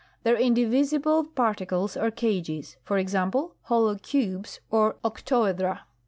[0.23, 5.81] Their indivisible particles are cages; for example, hollow cubes or octohedra.